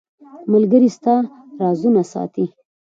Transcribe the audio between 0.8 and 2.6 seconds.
ستا رازونه ساتي.